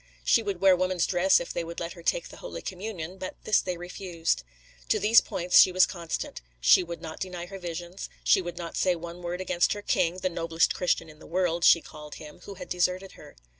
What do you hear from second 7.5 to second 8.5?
visions; she